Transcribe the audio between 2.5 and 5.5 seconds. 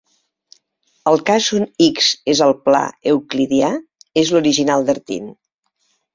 pla euclidià és l'original d'Artin.